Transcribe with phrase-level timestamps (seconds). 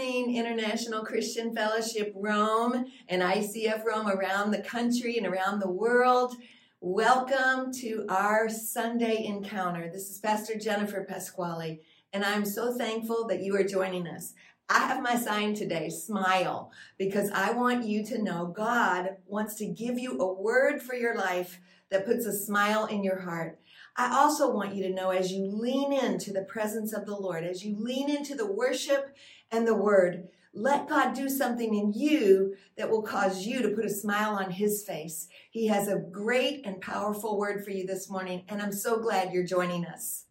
[0.00, 6.36] International Christian Fellowship Rome and ICF Rome around the country and around the world.
[6.80, 9.90] Welcome to our Sunday encounter.
[9.92, 11.80] This is Pastor Jennifer Pasquale,
[12.14, 14.32] and I'm so thankful that you are joining us.
[14.70, 19.66] I have my sign today, smile, because I want you to know God wants to
[19.66, 21.60] give you a word for your life
[21.90, 23.58] that puts a smile in your heart.
[23.96, 27.44] I also want you to know as you lean into the presence of the Lord,
[27.44, 29.14] as you lean into the worship
[29.50, 33.84] and the word, let God do something in you that will cause you to put
[33.84, 35.28] a smile on his face.
[35.50, 39.32] He has a great and powerful word for you this morning, and I'm so glad
[39.32, 40.24] you're joining us.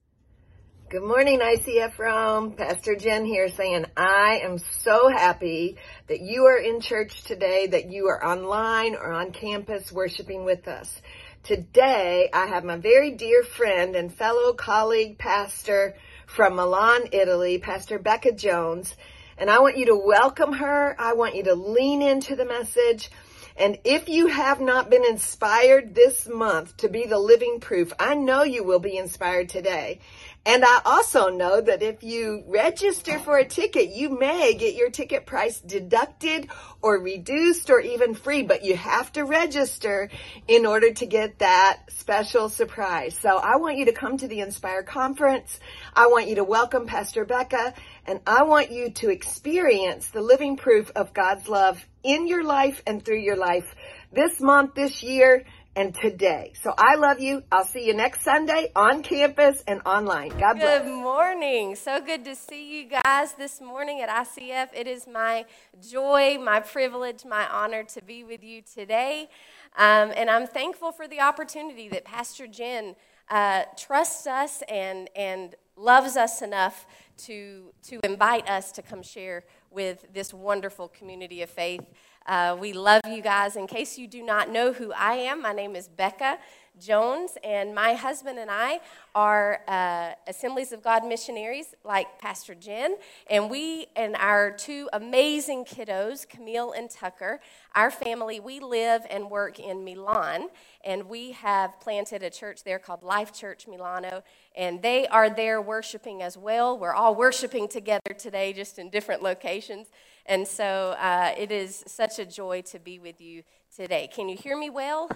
[0.89, 2.53] Good morning, ICF Rome.
[2.53, 7.91] Pastor Jen here saying, I am so happy that you are in church today, that
[7.91, 11.01] you are online or on campus worshiping with us.
[11.43, 15.95] Today, I have my very dear friend and fellow colleague pastor
[16.29, 18.95] from Milan, Italy, Pastor Becca Jones.
[19.37, 20.95] And I want you to welcome her.
[20.99, 23.09] I want you to lean into the message.
[23.57, 28.13] And if you have not been inspired this month to be the living proof, I
[28.13, 29.99] know you will be inspired today.
[30.45, 34.89] And I also know that if you register for a ticket, you may get your
[34.89, 36.49] ticket price deducted
[36.81, 40.09] or reduced or even free, but you have to register
[40.47, 43.15] in order to get that special surprise.
[43.15, 45.59] So I want you to come to the Inspire Conference.
[45.93, 47.73] I want you to welcome Pastor Becca
[48.07, 52.81] and I want you to experience the living proof of God's love in your life
[52.87, 53.75] and through your life
[54.13, 56.53] this month, this year and today.
[56.61, 57.43] So I love you.
[57.51, 60.29] I'll see you next Sunday on campus and online.
[60.29, 60.83] God bless.
[60.83, 61.75] Good morning.
[61.75, 64.69] So good to see you guys this morning at ICF.
[64.73, 65.45] It is my
[65.89, 69.29] joy, my privilege, my honor to be with you today.
[69.77, 72.95] Um, and I'm thankful for the opportunity that Pastor Jen
[73.29, 76.85] uh, trusts us and, and loves us enough
[77.17, 81.85] to, to invite us to come share with this wonderful community of faith.
[82.25, 83.55] Uh, we love you guys.
[83.55, 86.37] In case you do not know who I am, my name is Becca
[86.79, 88.79] Jones, and my husband and I
[89.13, 92.95] are uh, Assemblies of God missionaries, like Pastor Jen.
[93.29, 97.41] And we and our two amazing kiddos, Camille and Tucker,
[97.75, 100.49] our family, we live and work in Milan,
[100.85, 104.23] and we have planted a church there called Life Church Milano,
[104.55, 106.77] and they are there worshiping as well.
[106.77, 109.87] We're all worshiping together today, just in different locations.
[110.29, 113.41] And so uh, it is such a joy to be with you
[113.75, 114.07] today.
[114.13, 115.09] Can you hear me well?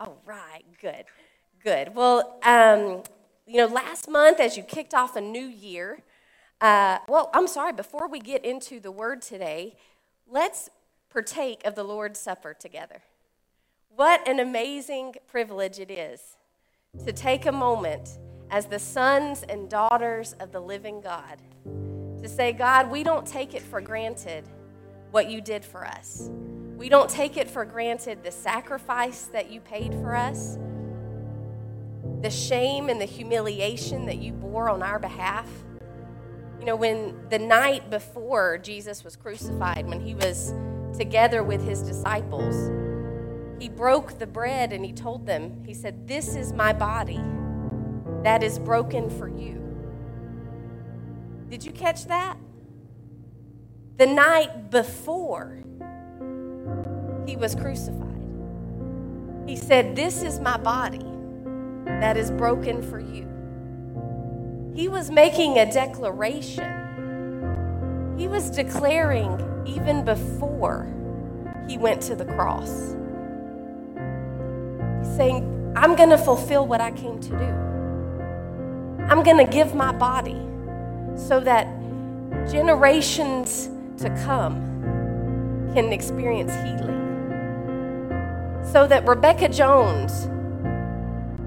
[0.00, 1.04] All right, good,
[1.62, 1.94] good.
[1.94, 3.02] Well, um,
[3.46, 5.98] you know, last month as you kicked off a new year,
[6.62, 9.76] uh, well, I'm sorry, before we get into the word today,
[10.26, 10.70] let's
[11.10, 13.02] partake of the Lord's Supper together.
[13.94, 16.38] What an amazing privilege it is
[17.04, 18.18] to take a moment
[18.50, 21.36] as the sons and daughters of the living God
[22.22, 24.44] to say, God, we don't take it for granted
[25.10, 26.30] what you did for us.
[26.76, 30.58] We don't take it for granted the sacrifice that you paid for us,
[32.22, 35.48] the shame and the humiliation that you bore on our behalf.
[36.58, 40.54] You know, when the night before Jesus was crucified, when he was
[40.96, 42.70] together with his disciples,
[43.60, 47.20] he broke the bread and he told them, He said, This is my body
[48.22, 49.61] that is broken for you.
[51.52, 52.38] Did you catch that?
[53.98, 55.58] The night before
[57.26, 58.24] he was crucified,
[59.46, 61.04] he said, This is my body
[61.84, 63.28] that is broken for you.
[64.74, 68.14] He was making a declaration.
[68.16, 70.90] He was declaring even before
[71.68, 72.96] he went to the cross.
[75.00, 79.04] He's saying, I'm going to fulfill what I came to do.
[79.04, 80.48] I'm going to give my body
[81.16, 81.66] so that
[82.50, 84.70] generations to come
[85.74, 87.00] can experience healing.
[88.64, 90.26] So that Rebecca Jones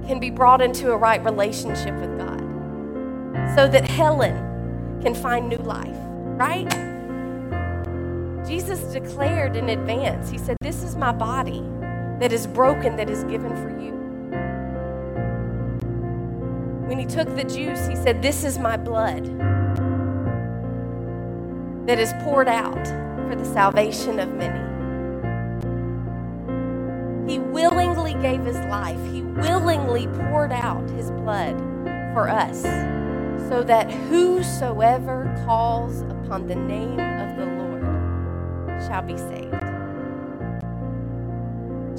[0.08, 2.40] can be brought into a right relationship with God.
[3.56, 5.96] So that Helen can find new life,
[6.38, 6.70] right?
[8.48, 11.64] Jesus declared in advance, He said, This is my body
[12.20, 13.92] that is broken, that is given for you.
[16.88, 19.26] When He took the juice, He said, This is my blood
[21.86, 22.88] that is poured out
[23.30, 24.60] for the salvation of many.
[27.32, 31.58] He willingly gave his life, he willingly poured out his blood
[32.14, 32.62] for us,
[33.50, 39.52] so that whosoever calls upon the name of the Lord shall be saved.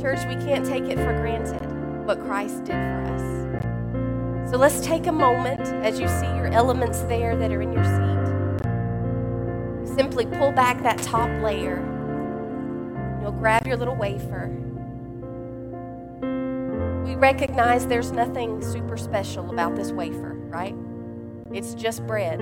[0.01, 1.65] Church, we can't take it for granted
[2.07, 4.51] what Christ did for us.
[4.51, 7.85] So let's take a moment as you see your elements there that are in your
[7.85, 8.16] seat
[9.97, 11.79] simply pull back that top layer.
[13.23, 14.55] You'll grab your little wafer.
[17.07, 20.75] We recognize there's nothing super special about this wafer, right?
[21.51, 22.41] It's just bread.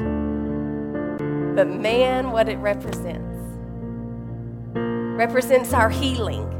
[1.54, 3.22] But man, what it represents
[5.16, 6.50] represents our healing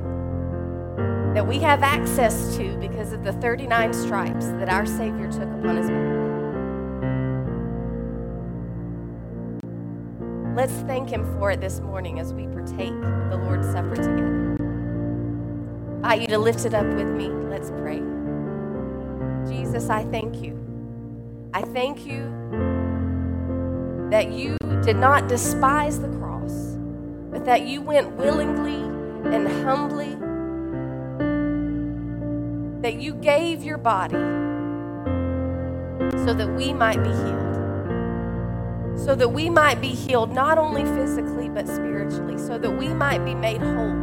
[1.35, 5.77] that we have access to because of the 39 stripes that our Savior took upon
[5.77, 6.14] his back.
[10.55, 12.93] Let's thank him for it this morning as we partake
[13.29, 14.57] the Lord's Supper together.
[16.05, 17.27] I invite you to lift it up with me.
[17.29, 18.01] Let's pray.
[19.49, 20.57] Jesus, I thank you.
[21.53, 22.23] I thank you
[24.13, 26.77] that you did not despise the cross,
[27.33, 28.77] but that you went willingly
[29.35, 30.15] and humbly,
[32.81, 34.15] that you gave your body
[36.25, 37.44] so that we might be healed
[38.97, 43.25] so that we might be healed not only physically but spiritually, so that we might
[43.25, 44.03] be made whole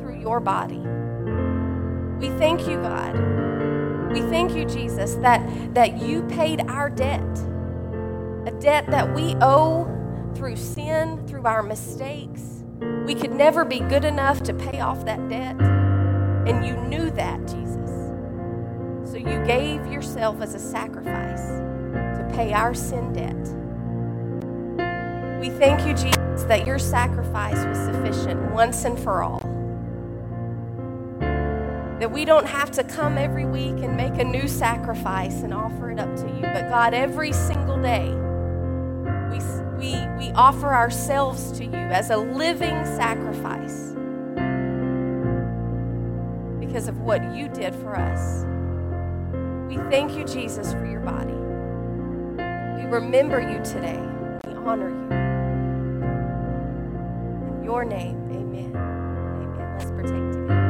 [0.00, 0.82] through your body.
[2.18, 3.14] We thank you, God.
[4.12, 7.20] We thank you, Jesus, that, that you paid our debt,
[8.46, 9.90] a debt that we owe
[10.34, 12.62] through sin, through our mistakes.
[13.06, 17.40] We could never be good enough to pay off that debt, and you knew that,
[17.48, 17.90] Jesus.
[19.10, 23.63] So you gave yourself as a sacrifice to pay our sin debt.
[25.44, 29.40] We thank you, Jesus, that your sacrifice was sufficient once and for all.
[32.00, 35.90] That we don't have to come every week and make a new sacrifice and offer
[35.90, 36.40] it up to you.
[36.40, 38.08] But God, every single day,
[39.30, 39.38] we,
[39.76, 43.90] we, we offer ourselves to you as a living sacrifice
[46.58, 48.46] because of what you did for us.
[49.68, 51.34] We thank you, Jesus, for your body.
[52.82, 54.00] We remember you today.
[54.46, 55.24] We honor you
[57.64, 58.16] your name.
[58.30, 58.76] Amen.
[58.76, 59.76] Amen.
[59.78, 60.60] Let's partake together.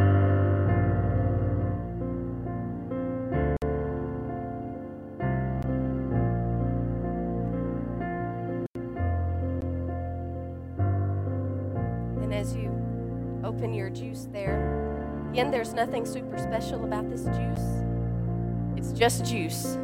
[12.22, 12.70] And as you
[13.44, 17.82] open your juice there, again, there's nothing super special about this juice.
[18.76, 19.76] It's just juice.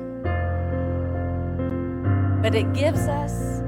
[2.41, 3.63] But it gives us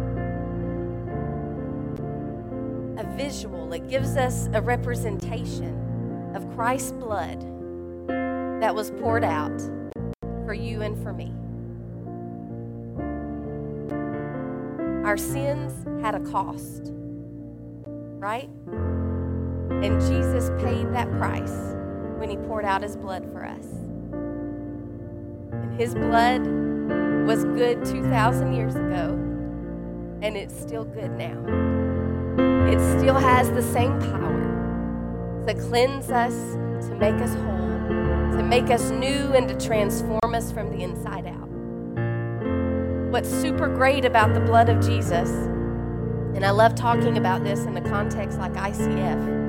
[3.93, 7.39] gives us a representation of Christ's blood
[8.59, 9.61] that was poured out
[10.47, 11.31] for you and for me.
[15.07, 16.91] Our sins had a cost,
[18.17, 18.49] right?
[19.83, 21.75] And Jesus paid that price
[22.17, 23.67] when he poured out his blood for us.
[25.53, 26.47] And his blood
[27.27, 29.11] was good 2,000 years ago,
[30.23, 31.73] and it's still good now
[32.39, 36.35] it still has the same power to cleanse us,
[36.87, 37.79] to make us whole,
[38.37, 41.49] to make us new, and to transform us from the inside out.
[43.11, 47.77] What's super great about the blood of Jesus, and I love talking about this in
[47.77, 49.41] a context like ICF,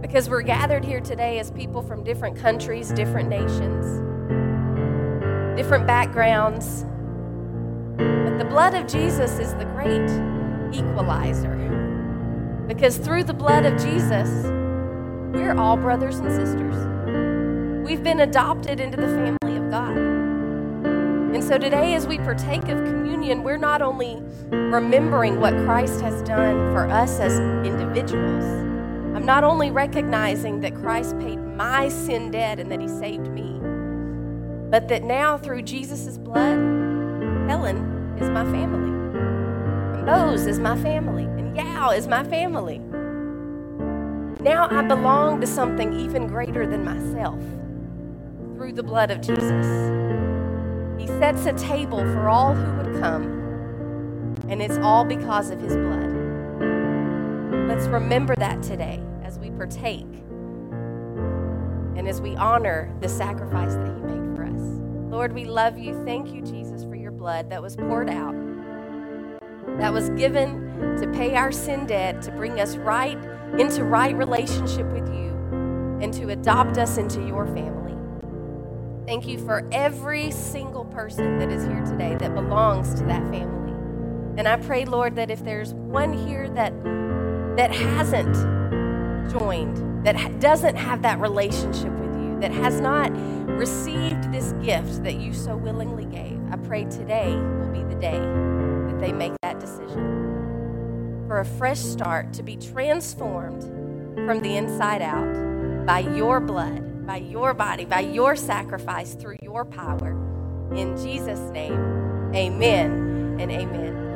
[0.00, 4.00] because we're gathered here today as people from different countries, different nations,
[5.56, 6.84] different backgrounds.
[7.96, 10.08] But the blood of Jesus is the great
[10.72, 11.56] equalizer.
[12.66, 14.28] Because through the blood of Jesus,
[15.32, 17.86] we're all brothers and sisters.
[17.86, 19.96] We've been adopted into the family of God.
[21.34, 26.22] And so today, as we partake of communion, we're not only remembering what Christ has
[26.22, 28.44] done for us as individuals,
[29.16, 33.58] I'm not only recognizing that Christ paid my sin debt and that he saved me,
[34.70, 36.58] but that now through Jesus' blood,
[37.48, 38.99] Helen is my family.
[40.10, 42.78] Bose is my family, and Yao is my family.
[44.40, 47.38] Now I belong to something even greater than myself
[48.56, 49.66] through the blood of Jesus.
[50.98, 53.22] He sets a table for all who would come,
[54.48, 56.10] and it's all because of his blood.
[57.68, 60.12] Let's remember that today as we partake
[61.94, 64.60] and as we honor the sacrifice that he made for us.
[65.08, 66.04] Lord, we love you.
[66.04, 68.49] Thank you, Jesus, for your blood that was poured out
[69.78, 73.18] that was given to pay our sin debt, to bring us right
[73.58, 75.30] into right relationship with you,
[76.00, 77.94] and to adopt us into your family.
[79.06, 83.72] Thank you for every single person that is here today that belongs to that family.
[84.38, 86.72] And I pray, Lord, that if there's one here that
[87.56, 88.34] that hasn't
[89.30, 93.10] joined, that doesn't have that relationship with you, that has not
[93.48, 98.49] received this gift that you so willingly gave, I pray today will be the day
[99.00, 100.20] they make that decision.
[101.26, 103.62] for a fresh start to be transformed
[104.26, 109.64] from the inside out by your blood, by your body, by your sacrifice through your
[109.64, 110.10] power.
[110.74, 111.80] In Jesus' name,
[112.34, 114.09] amen and amen.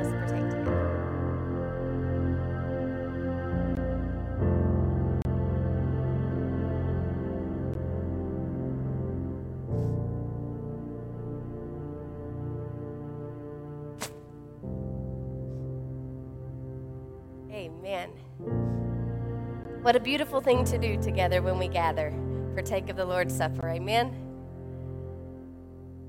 [19.85, 22.11] What a beautiful thing to do together when we gather,
[22.55, 23.69] partake of the Lord's Supper.
[23.69, 24.17] Amen.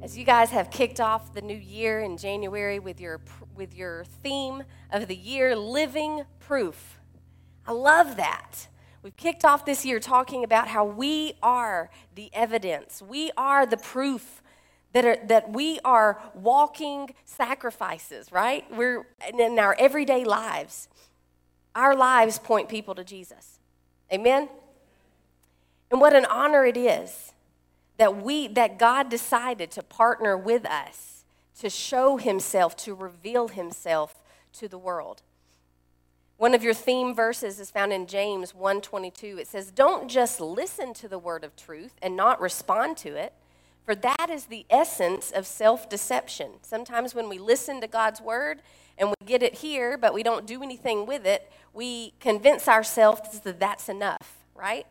[0.01, 3.20] As you guys have kicked off the new year in January with your
[3.53, 7.01] with your theme of the year living proof.
[7.67, 8.70] I love that.
[9.03, 13.01] We've kicked off this year talking about how we are the evidence.
[13.01, 14.41] We are the proof
[14.94, 18.63] that, are, that we are walking sacrifices, right?
[18.74, 19.05] We're
[19.38, 20.88] in our everyday lives.
[21.75, 23.60] Our lives point people to Jesus.
[24.12, 24.50] Amen?
[25.91, 27.33] And what an honor it is
[27.97, 31.24] that we that God decided to partner with us
[31.59, 34.21] to show himself, to reveal himself
[34.53, 35.21] to the world.
[36.38, 39.38] One of your theme verses is found in James 1:22.
[39.39, 43.33] It says, "Don't just listen to the word of truth and not respond to it,
[43.85, 48.62] for that is the essence of self-deception." Sometimes when we listen to God's word
[48.98, 53.40] and we get it here, but we don't do anything with it, we convince ourselves
[53.42, 54.86] that that's enough, right?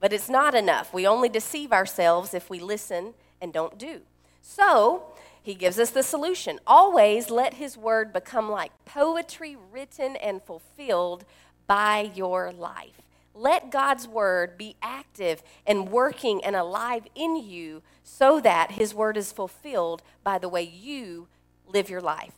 [0.00, 0.92] But it's not enough.
[0.92, 4.00] We only deceive ourselves if we listen and don't do.
[4.42, 5.04] So,
[5.42, 6.58] he gives us the solution.
[6.66, 11.24] Always let his word become like poetry written and fulfilled
[11.66, 13.02] by your life.
[13.34, 19.16] Let God's word be active and working and alive in you so that his word
[19.16, 21.28] is fulfilled by the way you
[21.66, 22.32] live your life.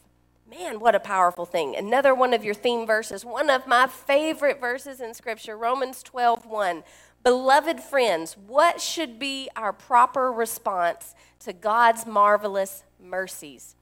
[0.49, 1.75] Man, what a powerful thing.
[1.75, 6.47] Another one of your theme verses, one of my favorite verses in Scripture, Romans 12
[6.47, 6.85] 1.
[7.25, 13.75] Beloved friends, what should be our proper response to God's marvelous mercies?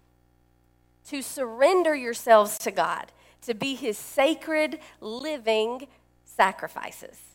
[1.09, 5.89] To surrender yourselves to God, to be His sacred, living
[6.25, 7.34] sacrifices.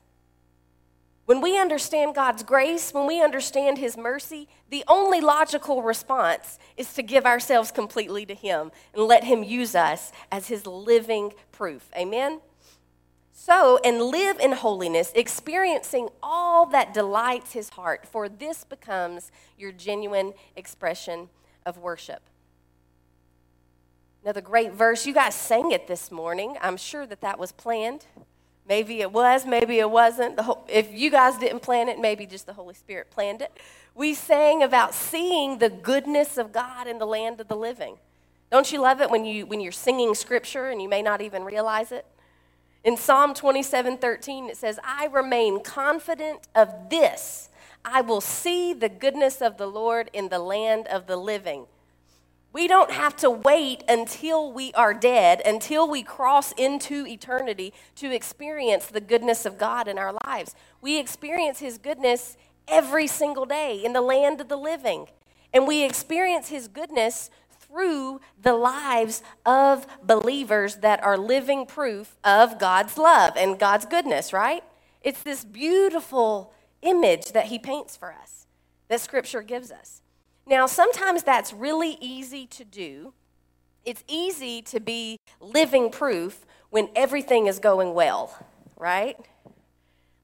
[1.30, 6.92] When we understand God's grace, when we understand His mercy, the only logical response is
[6.96, 11.92] to give ourselves completely to Him and let Him use us as His living proof.
[11.96, 12.42] Amen?
[13.32, 19.72] So, and live in holiness, experiencing all that delights His heart, for this becomes your
[19.72, 21.30] genuine expression
[21.64, 22.24] of worship.
[24.24, 25.06] Another great verse.
[25.06, 26.58] You guys sang it this morning.
[26.60, 28.08] I'm sure that that was planned.
[28.70, 30.40] Maybe it was, maybe it wasn't.
[30.40, 33.52] Whole, if you guys didn't plan it, maybe just the Holy Spirit planned it.
[33.96, 37.98] We sang about seeing the goodness of God in the land of the living.
[38.52, 41.44] Don't you love it when, you, when you're singing scripture and you may not even
[41.44, 42.06] realize it?
[42.84, 47.50] In Psalm 27 13, it says, I remain confident of this.
[47.84, 51.66] I will see the goodness of the Lord in the land of the living.
[52.52, 58.12] We don't have to wait until we are dead, until we cross into eternity to
[58.12, 60.56] experience the goodness of God in our lives.
[60.82, 62.38] We experience His goodness
[62.68, 65.08] every single day in the land of the living.
[65.54, 72.58] And we experience His goodness through the lives of believers that are living proof of
[72.58, 74.64] God's love and God's goodness, right?
[75.04, 76.52] It's this beautiful
[76.82, 78.48] image that He paints for us
[78.88, 80.02] that Scripture gives us.
[80.50, 83.14] Now, sometimes that's really easy to do.
[83.86, 88.36] It's easy to be living proof when everything is going well,
[88.76, 89.16] right?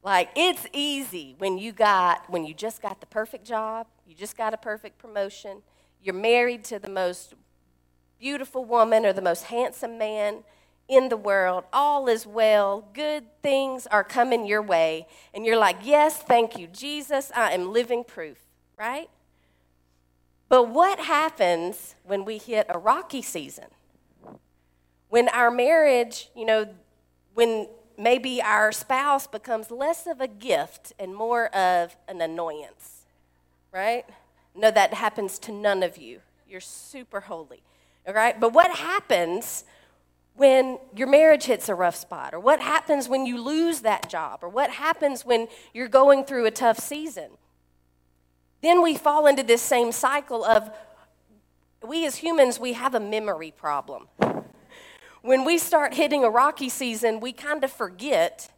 [0.02, 4.36] Like it's easy when you got when you just got the perfect job, you just
[4.36, 5.62] got a perfect promotion,
[6.02, 7.36] you're married to the most
[8.20, 10.44] beautiful woman or the most handsome man
[10.88, 11.66] in the world.
[11.72, 12.90] All is well.
[12.94, 15.08] Good things are coming your way.
[15.36, 17.32] And you're like, Yes, thank you, Jesus.
[17.36, 18.40] I am living proof,
[18.78, 19.10] right?
[20.48, 23.66] But what happens when we hit a rocky season?
[25.10, 26.68] When our marriage, you know,
[27.34, 33.06] when maybe our spouse becomes less of a gift and more of an annoyance,
[33.72, 34.06] right?
[34.56, 36.22] No, that happens to none of you.
[36.48, 37.64] You're super holy,
[38.08, 38.40] all right?
[38.40, 39.66] But what happens
[40.36, 42.34] when your marriage hits a rough spot?
[42.34, 44.40] Or what happens when you lose that job?
[44.44, 47.32] Or what happens when you're going through a tough season?
[48.66, 50.72] Then we fall into this same cycle of
[51.84, 54.08] we as humans, we have a memory problem.
[55.22, 58.50] When we start hitting a rocky season, we kind of forget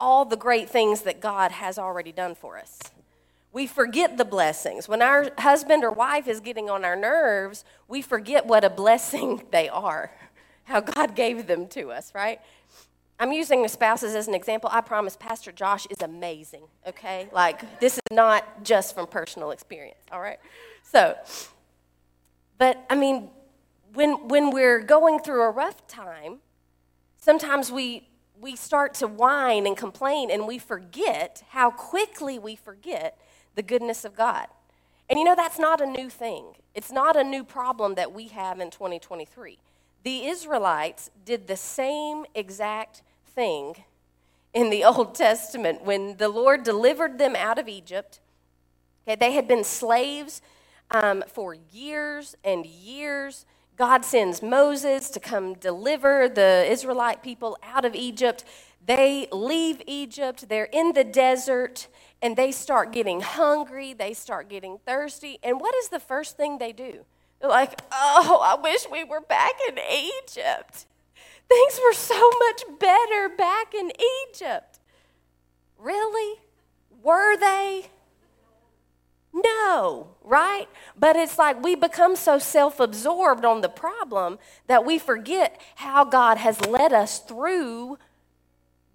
[0.00, 2.78] all the great things that God has already done for us.
[3.52, 4.88] We forget the blessings.
[4.88, 9.42] When our husband or wife is getting on our nerves, we forget what a blessing
[9.50, 10.10] they are.
[10.64, 12.40] how God gave them to us, right?
[13.20, 14.70] I'm using the spouses as an example.
[14.72, 17.28] I promise Pastor Josh is amazing, okay?
[17.32, 20.38] Like, this is not just from personal experience, all right?
[20.84, 21.16] So,
[22.58, 23.30] but I mean,
[23.92, 26.38] when, when we're going through a rough time,
[27.16, 28.06] sometimes we,
[28.40, 33.18] we start to whine and complain and we forget how quickly we forget
[33.56, 34.46] the goodness of God.
[35.10, 36.44] And you know, that's not a new thing.
[36.74, 39.58] It's not a new problem that we have in 2023.
[40.04, 43.02] The Israelites did the same exact
[43.38, 43.84] thing
[44.52, 48.18] in the Old Testament when the Lord delivered them out of Egypt.
[49.06, 50.42] Okay, they had been slaves
[50.90, 53.46] um, for years and years.
[53.76, 58.44] God sends Moses to come deliver the Israelite people out of Egypt.
[58.84, 61.86] They leave Egypt, they're in the desert,
[62.20, 65.38] and they start getting hungry, they start getting thirsty.
[65.44, 67.04] And what is the first thing they do?
[67.38, 70.86] They're like, oh, I wish we were back in Egypt.
[71.48, 73.90] Things were so much better back in
[74.28, 74.78] Egypt.
[75.78, 76.40] Really?
[77.02, 77.88] Were they?
[79.32, 80.66] No, right?
[80.98, 86.04] But it's like we become so self absorbed on the problem that we forget how
[86.04, 87.98] God has led us through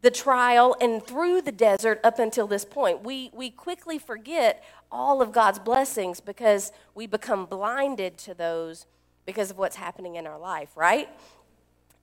[0.02, 3.04] the trial and through the desert up until this point.
[3.04, 8.86] We, we quickly forget all of God's blessings because we become blinded to those
[9.26, 11.08] because of what's happening in our life, right?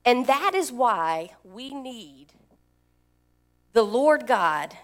[0.05, 2.27] And that is why we need
[3.73, 4.75] the Lord God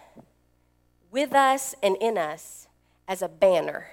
[1.11, 2.67] with us and in us
[3.07, 3.87] as a banner,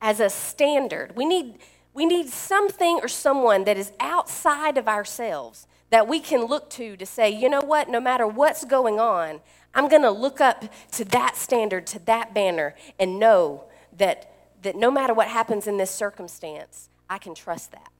[0.00, 1.16] as a standard.
[1.16, 1.58] We need,
[1.92, 6.96] we need something or someone that is outside of ourselves that we can look to
[6.96, 9.40] to say, you know what, no matter what's going on,
[9.74, 13.64] I'm going to look up to that standard, to that banner, and know
[13.96, 14.32] that,
[14.62, 17.90] that no matter what happens in this circumstance, I can trust that.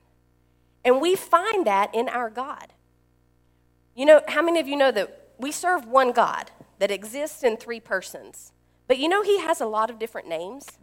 [0.87, 2.73] And we find that in our God.
[3.97, 7.57] You know, how many of you know that we serve one God that exists in
[7.57, 8.53] three persons?
[8.87, 10.79] But you know, he has a lot of different names.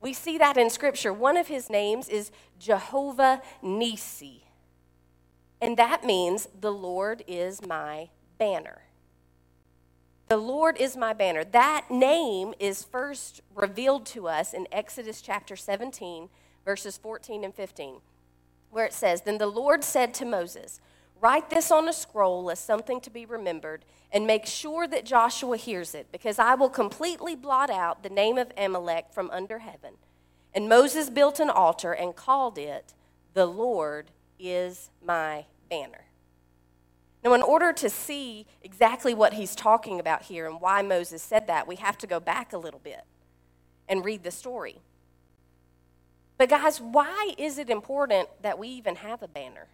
[0.00, 1.12] We see that in Scripture.
[1.12, 4.44] One of his names is Jehovah Nissi,
[5.60, 8.80] and that means the Lord is my banner.
[10.28, 11.44] The Lord is my banner.
[11.44, 16.30] That name is first revealed to us in Exodus chapter 17,
[16.64, 18.00] verses 14 and 15
[18.72, 20.80] where it says, Then the Lord said to Moses,
[21.20, 25.56] Write this on a scroll as something to be remembered, and make sure that Joshua
[25.56, 29.94] hears it, because I will completely blot out the name of Amalek from under heaven.
[30.52, 32.94] And Moses built an altar and called it,
[33.34, 36.06] The Lord is my banner.
[37.22, 41.46] Now, in order to see exactly what he's talking about here and why Moses said
[41.46, 43.04] that, we have to go back a little bit
[43.88, 44.80] and read the story.
[46.42, 49.68] But, guys, why is it important that we even have a banner?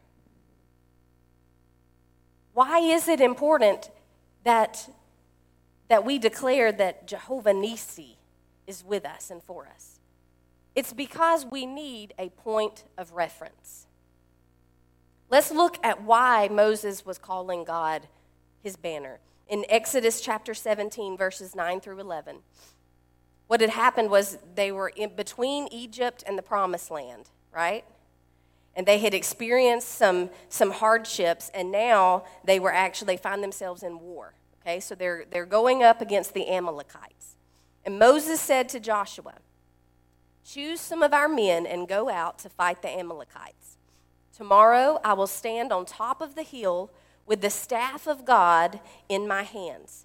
[2.53, 3.91] Why is it important
[4.45, 4.91] that,
[5.89, 8.17] that we declare that Jehovah Nissi
[8.67, 9.99] is with us and for us?
[10.75, 13.87] It's because we need a point of reference.
[15.31, 18.09] Let's look at why Moses was calling God
[18.63, 19.21] his banner.
[19.49, 22.41] In Exodus chapter 17, verses 9 through 11.
[23.49, 27.85] What had happened was they were in between Egypt and the promised land, right?
[28.77, 33.83] And they had experienced some, some hardships, and now they were actually, they find themselves
[33.83, 34.35] in war.
[34.61, 37.37] Okay, so they're, they're going up against the Amalekites.
[37.85, 39.35] And Moses said to Joshua,
[40.45, 43.79] Choose some of our men and go out to fight the Amalekites.
[44.37, 46.91] Tomorrow I will stand on top of the hill
[47.27, 50.05] with the staff of God in my hands.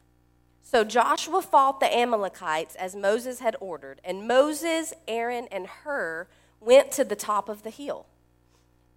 [0.64, 6.28] So Joshua fought the Amalekites as Moses had ordered, and Moses, Aaron, and Hur
[6.60, 8.08] went to the top of the hill.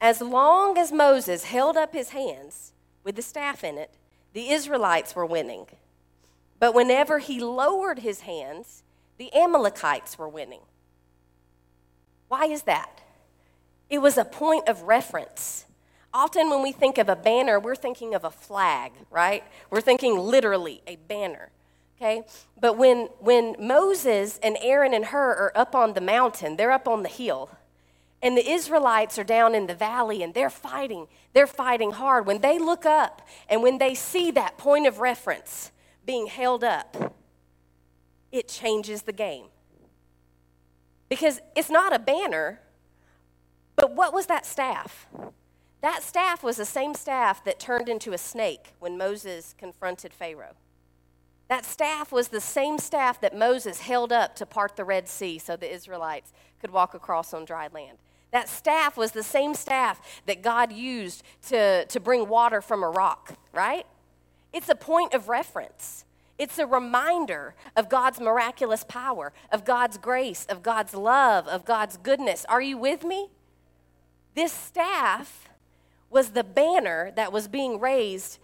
[0.01, 3.91] As long as Moses held up his hands with the staff in it,
[4.33, 5.67] the Israelites were winning.
[6.59, 8.85] But whenever he lowered his hands,
[9.19, 10.61] the Amalekites were winning.
[12.29, 13.01] Why is that?
[13.91, 15.67] It was a point of reference.
[16.15, 19.45] Often, when we think of a banner, we're thinking of a flag, right?
[19.69, 21.51] We're thinking literally a banner
[21.97, 22.23] okay?
[22.61, 26.89] But when when moses and aaron and hur are up on the mountain they're up
[26.89, 27.51] on the hill
[28.23, 32.27] and the israelites are down in the valley and they're fighting they're fighting hard.
[32.27, 35.71] When they look up and when they see that point of reference
[36.05, 37.15] being held up
[38.33, 39.47] it changes the game.
[41.09, 42.61] Because it's not a banner
[43.77, 45.07] but what was that staff?
[45.83, 50.57] That staff was the same staff that turned into a snake when moses confronted pharaoh
[51.49, 55.39] that staff was the same staff that Moses held up to part the Red Sea
[55.39, 57.99] so the Israelites could walk across on dry land.
[58.33, 62.89] That staff was the same staff that God used to, to bring water from a
[62.91, 63.87] rock, right?
[64.53, 66.05] It's a point of reference.
[66.39, 71.97] It's a reminder of God's miraculous power, of God's grace, of God's love, of God's
[71.97, 72.45] goodness.
[72.49, 73.31] Are you with me?
[74.35, 75.49] This staff
[76.11, 78.39] was the banner that was being raised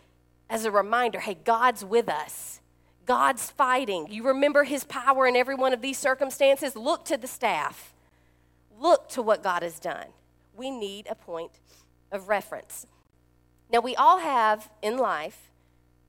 [0.49, 2.62] as a reminder hey, God's with us.
[3.07, 4.07] God's fighting.
[4.11, 6.77] You remember his power in every one of these circumstances?
[6.77, 7.95] Look to the staff.
[8.79, 10.07] Look to what God has done.
[10.55, 11.53] We need a point
[12.11, 12.87] of reference.
[13.73, 15.51] Now, we all have in life,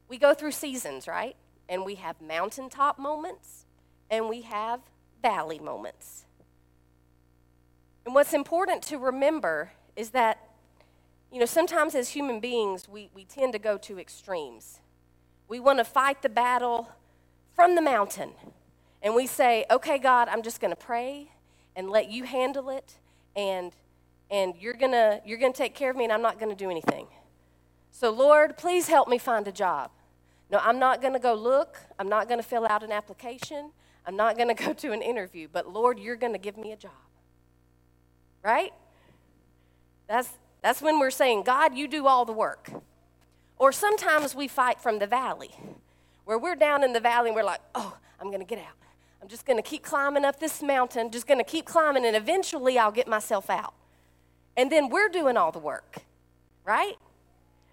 [0.09, 1.35] we go through seasons, right?
[1.69, 3.65] And we have mountaintop moments
[4.09, 4.81] and we have
[5.21, 6.25] valley moments.
[8.05, 10.49] And what's important to remember is that,
[11.31, 14.81] you know, sometimes as human beings, we, we tend to go to extremes.
[15.53, 16.89] We want to fight the battle
[17.53, 18.31] from the mountain.
[19.03, 21.29] And we say, okay, God, I'm just going to pray
[21.75, 22.97] and let you handle it.
[23.35, 23.71] And,
[24.31, 26.49] and you're going to you're going to take care of me, and I'm not going
[26.49, 27.05] to do anything.
[27.91, 29.91] So, Lord, please help me find a job.
[30.49, 31.77] No, I'm not going to go look.
[31.99, 33.73] I'm not going to fill out an application.
[34.07, 35.47] I'm not going to go to an interview.
[35.53, 36.93] But, Lord, you're going to give me a job.
[38.41, 38.73] Right?
[40.07, 40.29] That's,
[40.63, 42.71] that's when we're saying, God, you do all the work.
[43.63, 45.51] Or sometimes we fight from the valley,
[46.25, 48.75] where we're down in the valley and we're like, oh, I'm going to get out.
[49.21, 52.13] I'm just going to keep climbing up this mountain, just going to keep climbing, and
[52.13, 53.73] eventually I'll get myself out.
[54.57, 55.99] And then we're doing all the work,
[56.65, 56.95] right?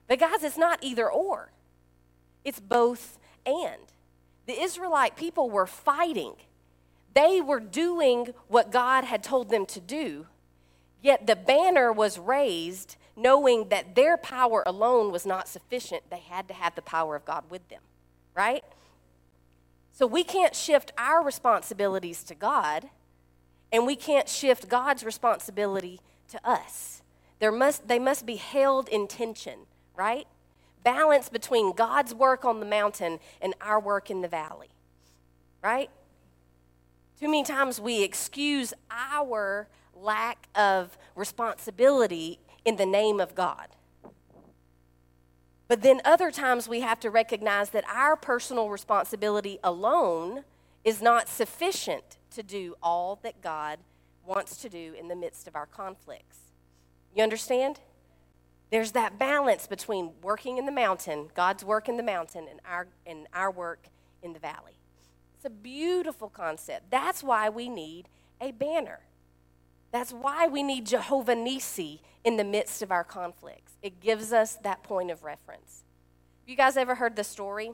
[0.06, 1.50] But guys, it's not either or,
[2.44, 3.82] it's both and.
[4.46, 6.34] The Israelite people were fighting,
[7.14, 10.28] they were doing what God had told them to do,
[11.02, 16.02] yet the banner was raised knowing that their power alone was not sufficient.
[16.10, 17.82] They had to have the power of God with them,
[18.34, 18.64] right?
[19.92, 22.88] So we can't shift our responsibilities to God,
[23.70, 27.02] and we can't shift God's responsibility to us.
[27.38, 29.60] There must, they must be held in tension,
[29.94, 30.26] right?
[30.82, 34.70] Balance between God's work on the mountain and our work in the valley,
[35.62, 35.90] right?
[37.18, 39.68] Too many times we excuse our
[40.00, 43.68] lack of responsibility in the name of God.
[45.68, 50.42] But then other times we have to recognize that our personal responsibility alone
[50.84, 53.78] is not sufficient to do all that God
[54.26, 56.38] wants to do in the midst of our conflicts.
[57.14, 57.80] You understand?
[58.70, 62.86] There's that balance between working in the mountain, God's work in the mountain, and our,
[63.04, 63.86] and our work
[64.22, 64.78] in the valley.
[65.36, 66.90] It's a beautiful concept.
[66.90, 68.08] That's why we need
[68.40, 69.00] a banner.
[69.92, 73.72] That's why we need Jehovah Nissi in the midst of our conflicts.
[73.82, 75.84] It gives us that point of reference.
[76.46, 77.72] You guys ever heard the story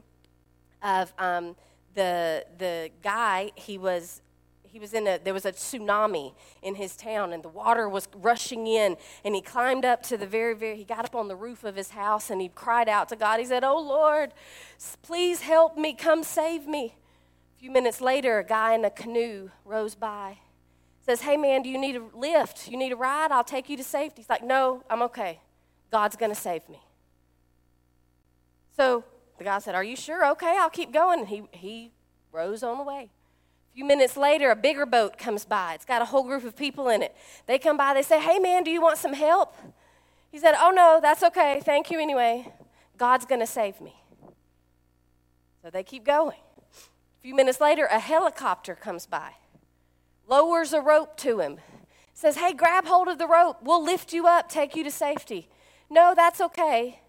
[0.81, 1.55] of um,
[1.93, 3.51] the the guy?
[3.55, 4.21] He was
[4.63, 8.07] he was in a there was a tsunami in his town and the water was
[8.15, 11.35] rushing in and he climbed up to the very very he got up on the
[11.35, 13.39] roof of his house and he cried out to God.
[13.39, 14.33] He said, "Oh Lord,
[15.01, 16.95] please help me, come save me."
[17.55, 20.37] A few minutes later, a guy in a canoe rows by
[21.07, 22.67] says, Hey man, do you need a lift?
[22.67, 23.31] You need a ride?
[23.31, 24.21] I'll take you to safety.
[24.21, 25.39] He's like, No, I'm okay.
[25.91, 26.81] God's going to save me.
[28.75, 29.05] So
[29.37, 30.29] the guy said, Are you sure?
[30.31, 31.19] Okay, I'll keep going.
[31.19, 31.91] And he, he
[32.31, 33.09] rows on away.
[33.71, 35.75] A few minutes later, a bigger boat comes by.
[35.75, 37.15] It's got a whole group of people in it.
[37.45, 39.55] They come by, they say, Hey man, do you want some help?
[40.29, 41.61] He said, Oh no, that's okay.
[41.63, 42.51] Thank you anyway.
[42.97, 43.95] God's going to save me.
[45.63, 46.39] So they keep going.
[46.71, 49.31] A few minutes later, a helicopter comes by
[50.27, 51.57] lowers a rope to him,
[52.13, 53.59] says, Hey, grab hold of the rope.
[53.61, 55.49] We'll lift you up, take you to safety.
[55.89, 56.99] No, that's okay.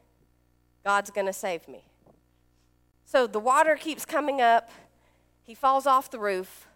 [0.84, 1.84] God's going to save me.
[3.04, 4.70] So the water keeps coming up.
[5.42, 6.68] He falls off the roof.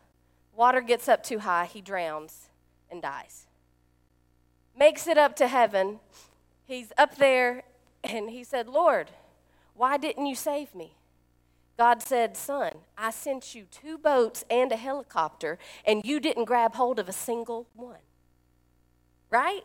[0.55, 1.67] Water gets up too high.
[1.67, 2.49] He drowns
[2.91, 3.47] and dies.
[4.79, 6.01] Makes it up to heaven.
[6.65, 7.65] He's up there
[8.03, 9.11] and he said, Lord,
[9.75, 10.95] why didn't you save me?
[11.79, 16.75] God said, Son, I sent you two boats and a helicopter, and you didn't grab
[16.75, 18.01] hold of a single one.
[19.31, 19.63] Right?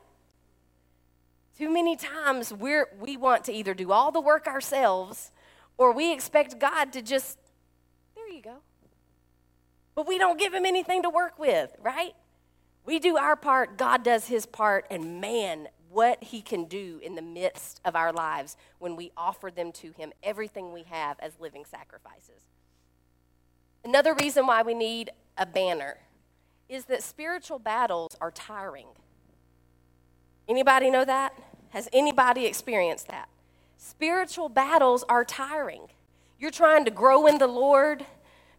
[1.57, 5.31] Too many times we're, we want to either do all the work ourselves
[5.77, 7.37] or we expect God to just,
[8.15, 8.57] there you go.
[9.95, 12.13] But we don't give him anything to work with, right?
[12.85, 17.15] We do our part, God does his part, and man, what He can do in
[17.15, 21.39] the midst of our lives when we offer them to Him, everything we have as
[21.39, 22.41] living sacrifices.
[23.83, 25.97] Another reason why we need a banner
[26.67, 28.87] is that spiritual battles are tiring.
[30.47, 31.33] Anybody know that?
[31.69, 33.29] Has anybody experienced that?
[33.77, 35.83] Spiritual battles are tiring.
[36.39, 38.05] You're trying to grow in the Lord.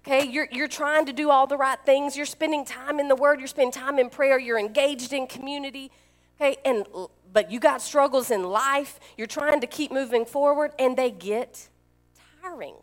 [0.06, 2.16] Okay, you're, you're trying to do all the right things.
[2.16, 3.40] You're spending time in the Word.
[3.40, 4.38] You're spending time in prayer.
[4.38, 5.90] You're engaged in community
[6.40, 6.86] Okay, and
[7.32, 11.68] but you got struggles in life, you're trying to keep moving forward, and they get
[12.42, 12.76] tiring.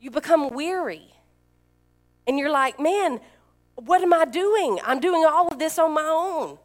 [0.00, 1.12] You become weary.
[2.26, 3.20] And you're like, man,
[3.76, 4.78] what am I doing?
[4.84, 6.58] I'm doing all of this on my own.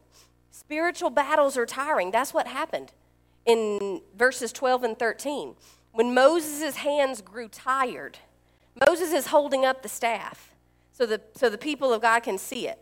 [0.52, 2.12] Spiritual battles are tiring.
[2.12, 2.92] That's what happened
[3.46, 5.56] in verses 12 and 13.
[5.94, 8.20] When Moses' hands grew tired,
[8.88, 10.52] Moses is holding up the staff
[10.94, 12.80] so the, so the people of God can see it.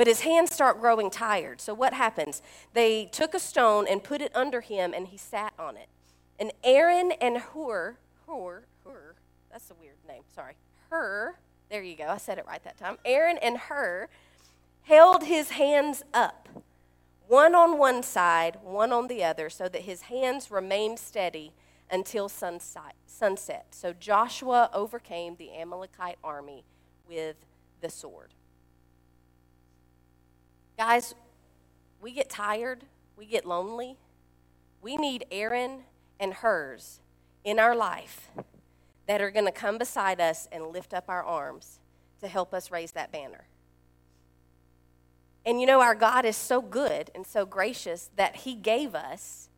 [0.00, 1.60] But his hands start growing tired.
[1.60, 2.40] So what happens?
[2.72, 5.88] They took a stone and put it under him, and he sat on it.
[6.38, 9.14] And Aaron and Hur, Hur, Hur,
[9.52, 10.54] that's a weird name, sorry.
[10.88, 11.36] Hur,
[11.68, 12.96] there you go, I said it right that time.
[13.04, 14.08] Aaron and Hur
[14.84, 16.48] held his hands up,
[17.28, 21.52] one on one side, one on the other, so that his hands remained steady
[21.90, 23.66] until sunset.
[23.70, 26.64] So Joshua overcame the Amalekite army
[27.06, 27.36] with
[27.82, 28.32] the sword.
[30.80, 31.14] Guys,
[32.00, 33.98] we get tired, we get lonely.
[34.80, 35.80] We need Aaron
[36.18, 37.00] and Hurs
[37.44, 38.30] in our life
[39.06, 41.80] that are going to come beside us and lift up our arms
[42.22, 43.44] to help us raise that banner.
[45.44, 49.50] And you know, our God is so good and so gracious that He gave us,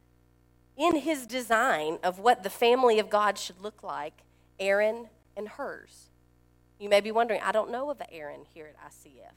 [0.77, 4.25] in His design of what the family of God should look like,
[4.59, 5.07] Aaron
[5.37, 6.09] and Hurs.
[6.81, 9.37] You may be wondering, I don't know of an Aaron here at ICF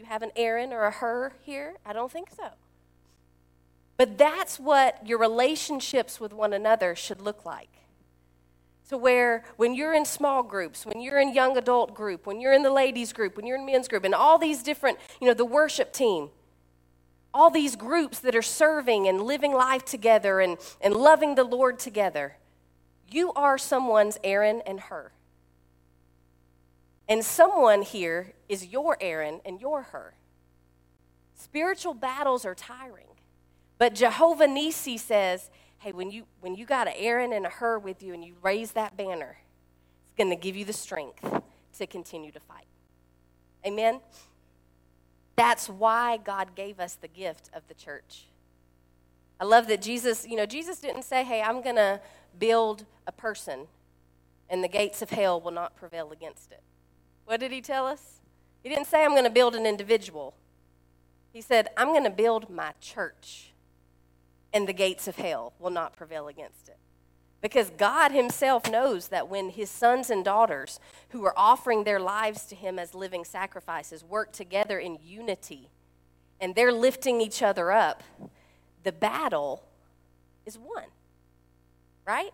[0.00, 1.76] you have an Aaron or a Hur here?
[1.84, 2.48] I don't think so.
[3.98, 7.68] But that's what your relationships with one another should look like.
[8.88, 12.54] To where when you're in small groups, when you're in young adult group, when you're
[12.54, 15.34] in the ladies group, when you're in men's group, and all these different, you know,
[15.34, 16.30] the worship team,
[17.32, 21.78] all these groups that are serving and living life together and, and loving the Lord
[21.78, 22.38] together,
[23.10, 25.12] you are someone's Aaron and Hur.
[27.06, 30.12] And someone here is your Aaron and your Hur.
[31.34, 33.06] Spiritual battles are tiring.
[33.78, 37.78] But Jehovah Nissi says, hey, when you, when you got an Aaron and a Hur
[37.78, 39.38] with you and you raise that banner,
[40.04, 41.24] it's going to give you the strength
[41.78, 42.66] to continue to fight.
[43.64, 44.00] Amen?
[45.36, 48.26] That's why God gave us the gift of the church.
[49.38, 52.00] I love that Jesus, you know, Jesus didn't say, hey, I'm going to
[52.38, 53.68] build a person
[54.50, 56.62] and the gates of hell will not prevail against it.
[57.24, 58.19] What did he tell us?
[58.62, 60.34] He didn't say, I'm going to build an individual.
[61.32, 63.52] He said, I'm going to build my church,
[64.52, 66.76] and the gates of hell will not prevail against it.
[67.40, 70.78] Because God Himself knows that when His sons and daughters,
[71.10, 75.70] who are offering their lives to Him as living sacrifices, work together in unity
[76.40, 78.02] and they're lifting each other up,
[78.82, 79.62] the battle
[80.46, 80.84] is won.
[82.06, 82.32] Right?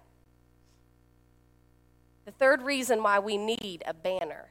[2.25, 4.47] The third reason why we need a banner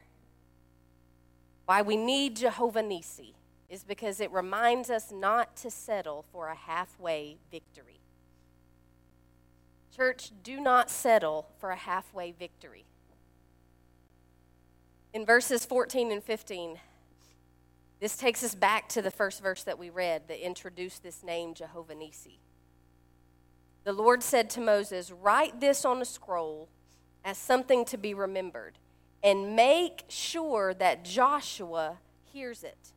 [1.66, 3.34] why we need Jehovah Nissi
[3.68, 8.00] is because it reminds us not to settle for a halfway victory.
[9.94, 12.84] Church, do not settle for a halfway victory.
[15.12, 16.78] In verses 14 and 15,
[17.98, 21.54] this takes us back to the first verse that we read that introduced this name,
[21.54, 22.38] Jehovah Nissi.
[23.84, 26.68] The Lord said to Moses, Write this on a scroll
[27.24, 28.78] as something to be remembered
[29.26, 31.98] and make sure that Joshua
[32.32, 32.92] hears it.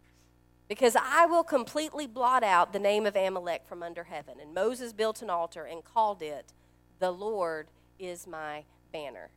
[0.68, 4.36] Because I will completely blot out the name of Amalek from under heaven.
[4.40, 6.54] And Moses built an altar and called it,
[7.00, 9.32] The Lord is my banner.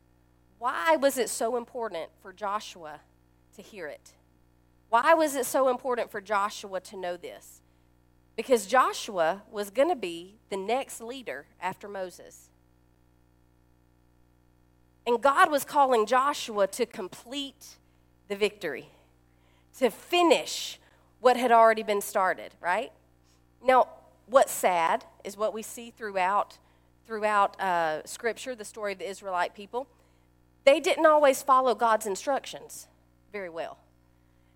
[0.58, 3.00] Why was it so important for Joshua
[3.56, 4.12] to hear it?
[4.90, 7.62] Why was it so important for Joshua to know this?
[8.36, 12.50] Because Joshua was going to be the next leader after Moses.
[15.06, 17.76] And God was calling Joshua to complete
[18.28, 18.88] the victory,
[19.78, 20.78] to finish
[21.20, 22.92] what had already been started, right?
[23.64, 23.88] Now,
[24.26, 26.58] what's sad is what we see throughout
[27.04, 29.88] throughout uh, Scripture, the story of the Israelite people.
[30.64, 32.86] They didn't always follow God's instructions
[33.32, 33.78] very well,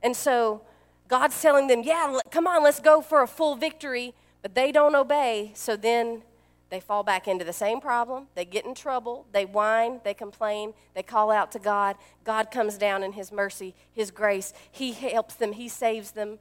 [0.02, 0.62] and so
[1.08, 4.94] God's telling them, "Yeah, come on, let's go for a full victory," but they don't
[4.94, 5.50] obey.
[5.54, 6.22] So then
[6.68, 8.26] they fall back into the same problem.
[8.34, 9.26] They get in trouble.
[9.32, 10.00] They whine.
[10.02, 10.74] They complain.
[10.94, 11.96] They call out to God.
[12.24, 14.52] God comes down in His mercy, His grace.
[14.70, 15.52] He helps them.
[15.52, 16.38] He saves them.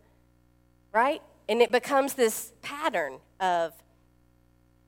[0.91, 1.21] Right?
[1.47, 3.73] And it becomes this pattern of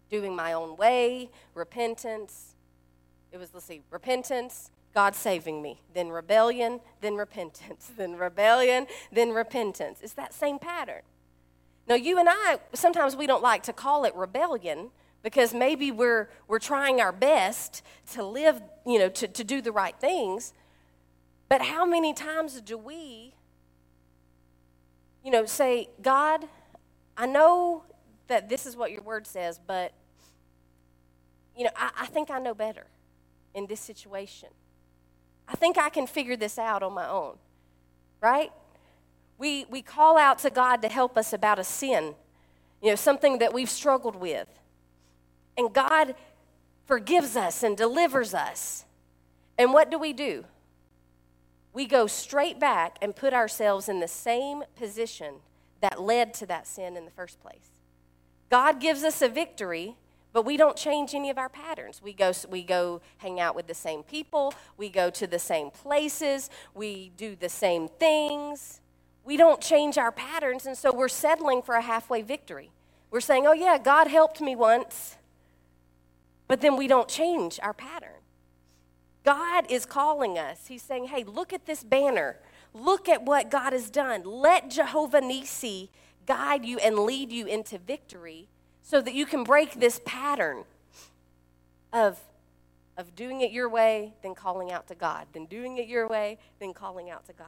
[0.10, 2.56] doing my own way, repentance.
[3.32, 9.32] It was, let's see, repentance, God saving me, then rebellion, then repentance, then rebellion, then
[9.32, 10.00] repentance.
[10.02, 11.02] It's that same pattern.
[11.88, 14.90] Now, you and I, sometimes we don't like to call it rebellion
[15.28, 17.82] because maybe we're, we're trying our best
[18.14, 20.54] to live, you know, to, to do the right things.
[21.50, 23.34] But how many times do we,
[25.26, 26.46] you know, say, God,
[27.18, 27.84] I know
[28.28, 29.92] that this is what your word says, but,
[31.58, 32.88] you know, I, I think I know better
[33.54, 34.48] in this situation.
[35.46, 37.36] I think I can figure this out on my own,
[38.22, 38.54] right?
[39.38, 42.16] We, we call out to God to help us about a sin,
[42.82, 44.48] you know, something that we've struggled with.
[45.58, 46.16] And God
[46.86, 48.86] forgives us and delivers us.
[49.58, 50.46] And what do we do?
[51.74, 55.36] We go straight back and put ourselves in the same position
[55.82, 57.70] that led to that sin in the first place.
[58.50, 59.96] God gives us a victory,
[60.34, 62.02] but we don't change any of our patterns.
[62.02, 65.70] We go, we go hang out with the same people, we go to the same
[65.70, 68.82] places, we do the same things.
[69.24, 72.72] We don't change our patterns, and so we're settling for a halfway victory.
[73.12, 75.18] We're saying, oh, yeah, God helped me once,
[76.48, 78.10] but then we don't change our pattern.
[79.24, 80.68] God is calling us.
[80.68, 82.38] He's saying, hey, look at this banner.
[82.74, 84.24] Look at what God has done.
[84.24, 85.90] Let Jehovah Nissi
[86.26, 88.48] guide you and lead you into victory
[88.82, 90.64] so that you can break this pattern
[91.92, 92.20] of,
[92.96, 96.38] of doing it your way, then calling out to God, then doing it your way,
[96.60, 97.48] then calling out to God.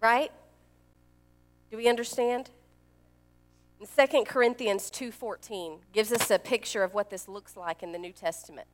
[0.00, 0.30] Right?
[1.70, 2.50] Do we understand?
[3.78, 7.98] In 2 Corinthians 2:14 gives us a picture of what this looks like in the
[7.98, 8.68] New Testament.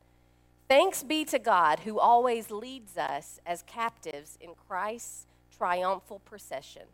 [0.69, 6.87] Thanks be to God who always leads us as captives in Christ's triumphal procession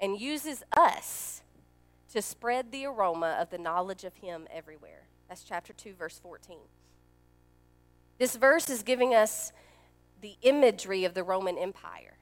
[0.00, 1.42] and uses us
[2.12, 5.08] to spread the aroma of the knowledge of him everywhere.
[5.28, 6.58] That's chapter 2 verse 14.
[8.18, 9.52] This verse is giving us
[10.20, 12.15] the imagery of the Roman Empire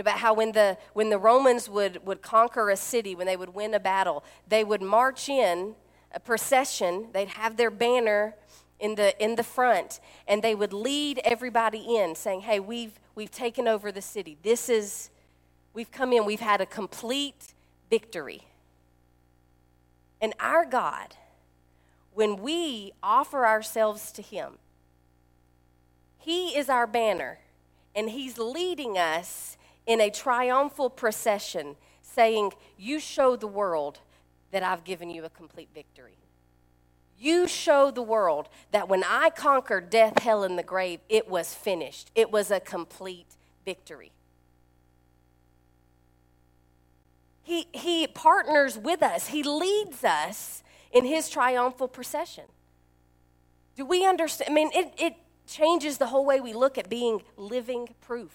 [0.00, 3.54] about how when the when the Romans would would conquer a city, when they would
[3.54, 5.74] win a battle, they would march in
[6.12, 7.08] a procession.
[7.12, 8.34] They'd have their banner
[8.80, 13.30] in the in the front, and they would lead everybody in, saying, "Hey, we've we've
[13.30, 14.38] taken over the city.
[14.42, 15.10] This is
[15.74, 16.24] we've come in.
[16.24, 17.54] We've had a complete
[17.90, 18.48] victory."
[20.20, 21.16] And our God,
[22.14, 24.58] when we offer ourselves to Him,
[26.18, 27.40] He is our banner,
[27.94, 34.00] and He's leading us in a triumphal procession, saying, You show the world
[34.50, 36.16] that I've given you a complete victory.
[37.18, 41.54] You show the world that when I conquered death, hell, and the grave, it was
[41.54, 42.10] finished.
[42.14, 44.10] It was a complete victory.
[47.42, 52.44] He, he partners with us, He leads us in His triumphal procession.
[53.76, 54.50] Do we understand?
[54.50, 55.14] I mean, it, it
[55.46, 58.34] changes the whole way we look at being living proof.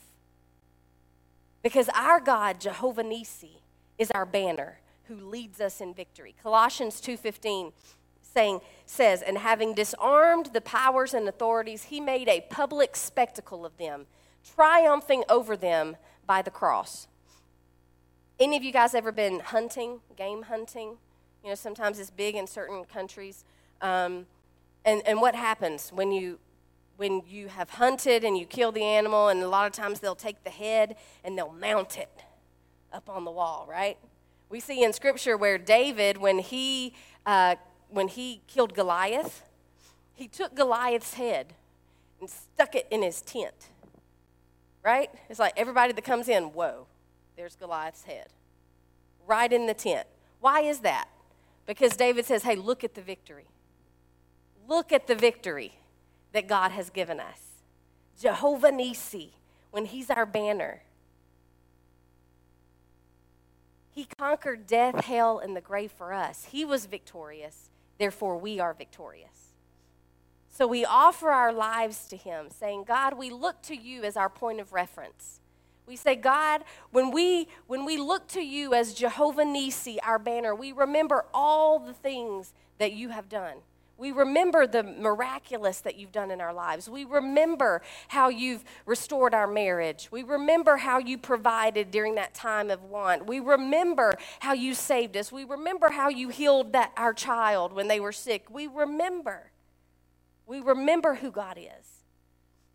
[1.63, 3.61] Because our God, Jehovah Nissi,
[3.97, 6.35] is our banner who leads us in victory.
[6.41, 7.73] Colossians 2:15
[8.21, 13.77] saying says, "And having disarmed the powers and authorities, he made a public spectacle of
[13.77, 14.05] them,
[14.43, 17.07] triumphing over them by the cross."
[18.39, 20.99] Any of you guys ever been hunting, game hunting?
[21.43, 23.43] You know, sometimes it's big in certain countries.
[23.81, 24.27] Um,
[24.85, 26.39] and, and what happens when you
[26.97, 30.15] when you have hunted and you kill the animal, and a lot of times they'll
[30.15, 32.09] take the head and they'll mount it
[32.91, 33.97] up on the wall, right?
[34.49, 36.93] We see in Scripture where David, when he,
[37.25, 37.55] uh,
[37.89, 39.43] when he killed Goliath,
[40.15, 41.53] he took Goliath's head
[42.19, 43.67] and stuck it in his tent,
[44.83, 45.11] right?
[45.29, 46.87] It's like everybody that comes in, whoa,
[47.35, 48.29] there's Goliath's head,
[49.27, 50.07] right in the tent.
[50.39, 51.09] Why is that?
[51.67, 53.45] Because David says, hey, look at the victory.
[54.67, 55.73] Look at the victory
[56.37, 57.63] that God has given us.
[58.21, 59.31] Jehovah Nissi,
[59.71, 60.83] when He's our banner.
[63.89, 66.49] He conquered death, hell, and the grave for us.
[66.51, 69.55] He was victorious, therefore, we are victorious.
[70.47, 74.29] So we offer our lives to Him, saying, God, we look to you as our
[74.29, 75.39] point of reference.
[75.87, 80.53] We say, God, when we, when we look to you as Jehovah Nissi, our banner,
[80.53, 83.55] we remember all the things that you have done.
[83.97, 86.87] We remember the miraculous that you've done in our lives.
[86.87, 90.09] We remember how you've restored our marriage.
[90.11, 93.25] We remember how you provided during that time of want.
[93.25, 95.31] We remember how you saved us.
[95.31, 98.45] We remember how you healed that, our child when they were sick.
[98.51, 99.51] We remember.
[100.45, 102.03] We remember who God is.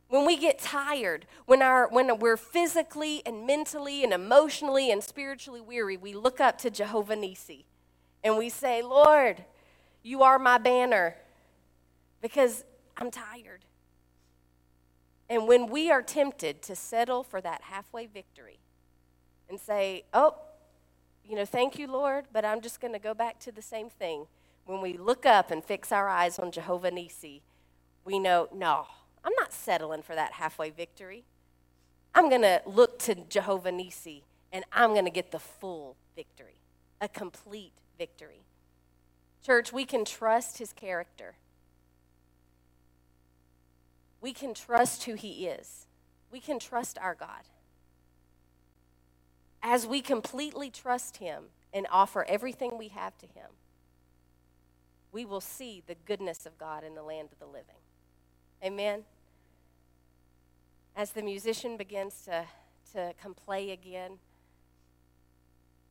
[0.09, 5.61] When we get tired, when, our, when we're physically and mentally and emotionally and spiritually
[5.61, 7.65] weary, we look up to Jehovah Nissi
[8.23, 9.45] and we say, Lord,
[10.03, 11.17] you are my banner
[12.21, 12.65] because
[12.97, 13.65] I'm tired.
[15.29, 18.59] And when we are tempted to settle for that halfway victory
[19.49, 20.37] and say, oh,
[21.25, 23.89] you know, thank you, Lord, but I'm just going to go back to the same
[23.89, 24.27] thing.
[24.67, 27.41] When we look up and fix our eyes on Jehovah Nissi,
[28.05, 28.87] we know, no,
[29.25, 31.25] I'm not settling for that halfway victory.
[32.15, 34.23] I'm going to look to Jehovah Nissi
[34.53, 36.57] and I'm going to get the full victory
[37.03, 38.43] a complete victory.
[39.45, 41.35] Church, we can trust his character.
[44.21, 45.87] We can trust who he is.
[46.31, 47.43] We can trust our God.
[49.63, 53.51] As we completely trust him and offer everything we have to him,
[55.11, 57.77] we will see the goodness of God in the land of the living.
[58.65, 59.05] Amen.
[60.97, 62.45] As the musician begins to,
[62.93, 64.13] to come play again,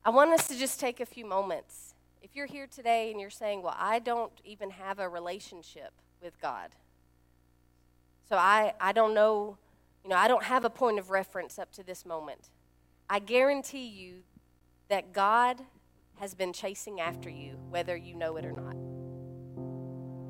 [0.03, 1.93] I want us to just take a few moments.
[2.21, 5.91] If you're here today and you're saying, Well, I don't even have a relationship
[6.21, 6.69] with God,
[8.29, 9.57] so I, I don't know,
[10.03, 12.49] you know, I don't have a point of reference up to this moment.
[13.09, 14.19] I guarantee you
[14.87, 15.61] that God
[16.19, 18.75] has been chasing after you, whether you know it or not.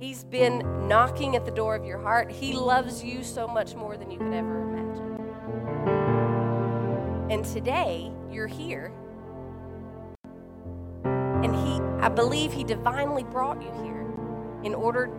[0.01, 2.31] He's been knocking at the door of your heart.
[2.31, 5.11] He loves you so much more than you could ever imagine.
[7.29, 8.91] And today, you're here.
[12.01, 14.11] I believe He divinely brought you here
[14.63, 15.09] in order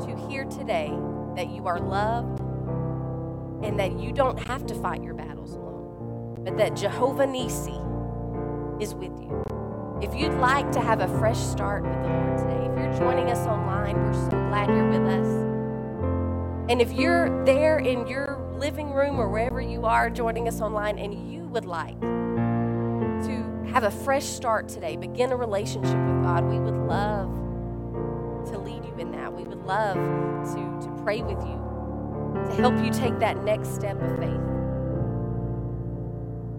[0.00, 0.92] to hear today
[1.34, 2.40] that you are loved
[3.64, 7.82] and that you don't have to fight your battles alone, but that Jehovah Nissi
[8.80, 9.42] is with you.
[10.02, 13.30] If you'd like to have a fresh start with the Lord today, if you're joining
[13.30, 15.26] us online, we're so glad you're with us.
[16.70, 20.98] And if you're there in your living room or wherever you are joining us online
[20.98, 26.44] and you would like to have a fresh start today, begin a relationship with God,
[26.44, 27.28] we would love
[28.50, 29.32] to lead you in that.
[29.32, 31.60] We would love to, to pray with you,
[32.48, 34.40] to help you take that next step of faith.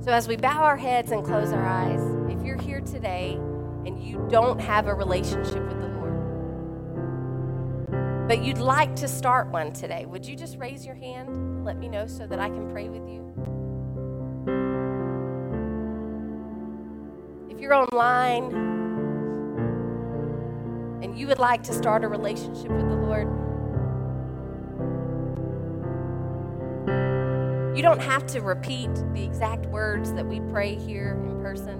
[0.03, 2.01] So, as we bow our heads and close our eyes,
[2.32, 6.10] if you're here today and you don't have a relationship with the Lord,
[8.28, 11.78] but you'd like to start one today, would you just raise your hand and let
[11.78, 13.59] me know so that I can pray with you?
[17.70, 18.51] You're online
[21.03, 23.28] and you would like to start a relationship with the Lord,
[27.76, 31.78] You don't have to repeat the exact words that we pray here in person.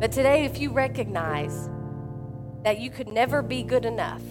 [0.00, 1.70] But today, if you recognize
[2.64, 4.24] that you could never be good enough,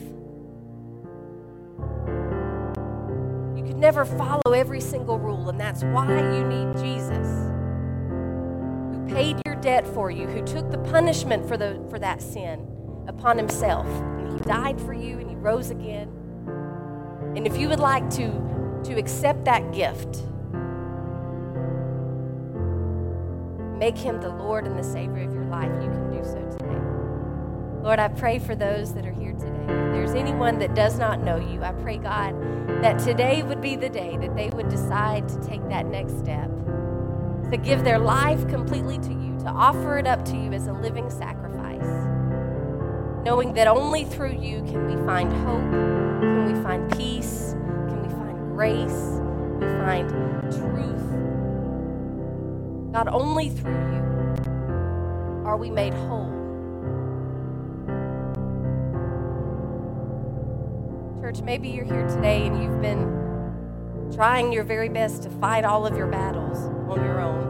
[3.55, 7.51] you could never follow every single rule, and that's why you need Jesus,
[9.13, 12.67] paid your debt for you, who took the punishment for, the, for that sin
[13.07, 13.87] upon himself.
[13.87, 16.09] And he died for you and he rose again.
[17.35, 18.51] And if you would like to
[18.85, 20.23] to accept that gift.
[23.77, 25.71] Make him the Lord and the Savior of your life.
[25.81, 27.83] You can do so today.
[27.83, 29.61] Lord, I pray for those that are here today.
[29.63, 32.39] If there's anyone that does not know you, I pray, God,
[32.83, 36.49] that today would be the day that they would decide to take that next step,
[37.51, 40.73] to give their life completely to you, to offer it up to you as a
[40.73, 41.81] living sacrifice,
[43.25, 45.71] knowing that only through you can we find hope,
[46.21, 47.51] can we find peace,
[47.89, 49.19] can we find grace,
[49.59, 50.09] we find
[50.49, 51.11] truth.
[52.93, 54.01] God, only through you
[55.45, 56.31] are we made whole.
[61.19, 65.85] Church, maybe you're here today and you've been trying your very best to fight all
[65.85, 66.57] of your battles
[66.89, 67.40] on your own.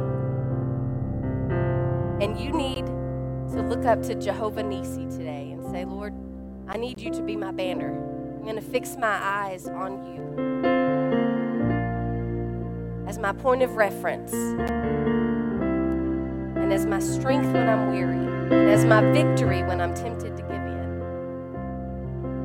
[2.31, 6.13] And you need to look up to Jehovah Nissi today and say, Lord,
[6.65, 7.91] I need you to be my banner.
[8.37, 10.21] I'm going to fix my eyes on you
[13.05, 14.61] as my point of reference, and
[16.71, 20.51] as my strength when I'm weary, and as my victory when I'm tempted to give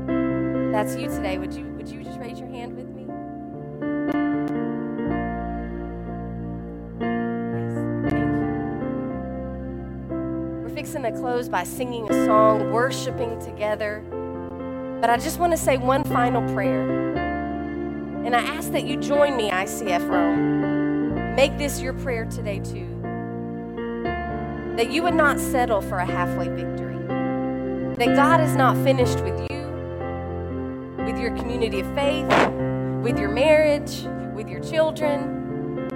[0.09, 0.73] in.
[0.73, 1.39] That's you today.
[1.39, 1.76] Would you,
[11.27, 14.01] close by singing a song, worshiping together.
[15.01, 16.89] But I just want to say one final prayer.
[18.25, 21.35] And I ask that you join me, ICF Rome.
[21.35, 22.87] Make this your prayer today, too.
[24.77, 26.95] That you would not settle for a halfway victory.
[27.97, 29.67] That God is not finished with you,
[31.05, 32.29] with your community of faith,
[33.03, 35.89] with your marriage, with your children.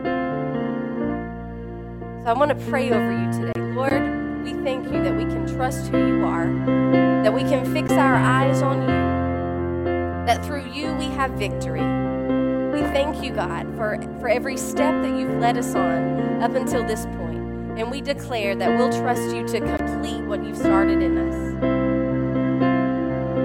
[2.24, 3.60] So I want to pray over you today.
[3.76, 4.09] Lord,
[4.62, 6.46] thank you that we can trust who you are,
[7.22, 11.80] that we can fix our eyes on you, that through you we have victory.
[11.80, 16.86] We thank you, God, for, for every step that you've led us on up until
[16.86, 17.40] this point.
[17.78, 21.34] And we declare that we'll trust you to complete what you've started in us.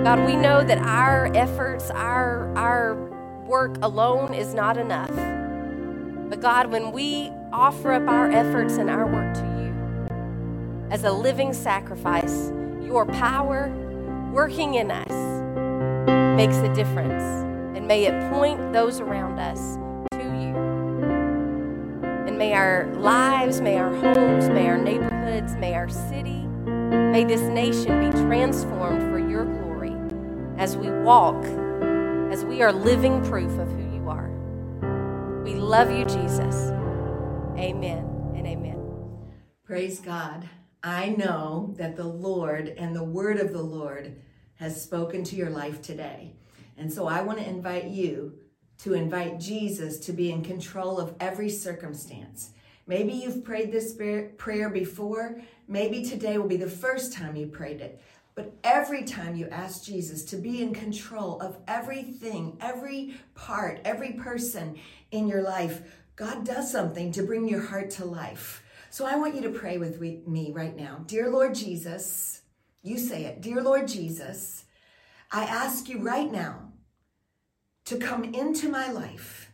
[0.03, 2.95] God, we know that our efforts, our, our
[3.45, 5.15] work alone is not enough.
[6.29, 9.54] But God, when we offer up our efforts and our work to you,
[10.89, 13.69] as a living sacrifice, your power
[14.31, 15.35] working in us
[16.35, 17.23] makes a difference.
[17.75, 19.77] And may it point those around us
[20.11, 20.55] to you.
[22.27, 27.41] And may our lives, may our homes, may our neighborhoods, may our city, may this
[27.41, 29.95] nation be transformed for your glory
[30.57, 31.43] as we walk,
[32.31, 34.29] as we are living proof of who you are.
[35.43, 36.71] We love you, Jesus.
[37.57, 38.79] Amen and amen.
[39.65, 40.49] Praise God.
[40.87, 44.21] I know that the Lord and the word of the Lord
[44.57, 46.35] has spoken to your life today.
[46.77, 48.35] And so I want to invite you
[48.83, 52.51] to invite Jesus to be in control of every circumstance.
[52.85, 53.97] Maybe you've prayed this
[54.37, 55.41] prayer before.
[55.67, 57.99] Maybe today will be the first time you prayed it.
[58.35, 64.11] But every time you ask Jesus to be in control of everything, every part, every
[64.11, 64.77] person
[65.09, 65.81] in your life,
[66.15, 68.61] God does something to bring your heart to life.
[68.95, 71.03] So I want you to pray with me right now.
[71.05, 72.43] Dear Lord Jesus,
[72.81, 73.41] you say it.
[73.41, 74.63] Dear Lord Jesus,
[75.29, 76.71] I ask you right now
[77.83, 79.51] to come into my life,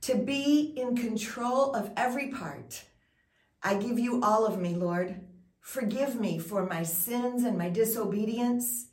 [0.00, 2.82] to be in control of every part.
[3.62, 5.20] I give you all of me, Lord.
[5.60, 8.86] Forgive me for my sins and my disobedience,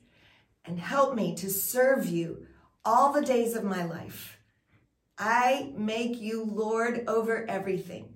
[0.66, 2.48] and help me to serve you
[2.84, 4.40] all the days of my life.
[5.18, 8.15] I make you Lord over everything.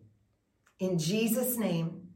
[0.80, 2.08] In Jesus' name,